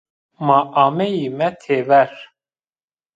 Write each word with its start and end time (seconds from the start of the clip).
Ma 0.45 0.59
ameyîme 0.83 1.49
têver 1.61 2.09